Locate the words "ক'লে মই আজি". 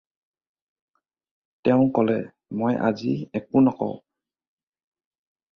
1.95-3.13